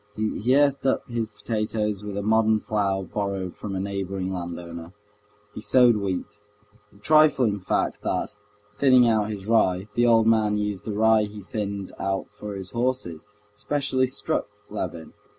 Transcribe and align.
He 0.15 0.55
earthed 0.57 0.87
up 0.87 1.07
his 1.07 1.29
potatoes 1.29 2.03
with 2.03 2.17
a 2.17 2.23
modern 2.23 2.59
plough 2.61 3.03
borrowed 3.03 3.55
from 3.55 3.75
a 3.75 3.79
neighboring 3.79 4.33
landowner. 4.33 4.93
He 5.53 5.61
sowed 5.61 5.97
wheat. 5.97 6.39
The 6.91 6.97
trifling 6.97 7.59
fact 7.59 8.01
that, 8.01 8.33
thinning 8.75 9.07
out 9.07 9.29
his 9.29 9.45
rye, 9.45 9.89
the 9.93 10.07
old 10.07 10.25
man 10.25 10.57
used 10.57 10.85
the 10.85 10.93
rye 10.93 11.25
he 11.25 11.43
thinned 11.43 11.93
out 11.99 12.31
for 12.31 12.55
his 12.55 12.71
horses, 12.71 13.27
specially 13.53 14.07
struck 14.07 14.47
Levin. 14.71 15.13